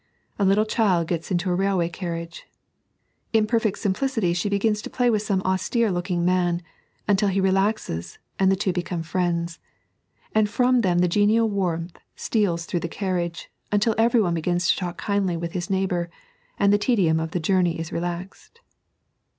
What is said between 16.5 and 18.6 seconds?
and the tedium of the journey is relaxed.